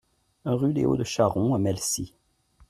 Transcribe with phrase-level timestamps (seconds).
[0.45, 2.15] Rue des Hauts de Charon à Mellecey